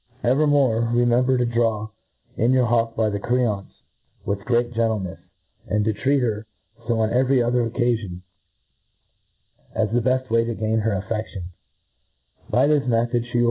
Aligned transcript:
Evermore 0.23 0.79
remember 0.91 1.37
to 1.37 1.45
draw 1.45 1.89
in 2.35 2.53
your 2.53 2.65
hawk 2.65 2.95
by 2.95 3.07
the 3.11 3.19
creance 3.19 3.83
withgreat 4.25 4.73
gen 4.73 4.89
tlenefs, 4.89 5.19
and 5.67 5.85
to 5.85 5.93
treat 5.93 6.21
her 6.21 6.47
fo 6.87 7.01
on 7.01 7.13
every 7.13 7.39
other 7.43 7.69
occafion, 7.69 8.21
as 9.75 9.91
the 9.91 9.99
iDeft 10.01 10.31
way 10.31 10.43
to 10.43 10.55
^in 10.55 10.81
her 10.81 10.99
aflfeaioii. 11.03 11.43
By 12.49 12.65
this 12.65 12.81
■ 12.83 12.87
method, 12.87 13.25
fhe 13.25 13.33
will. 13.35 13.39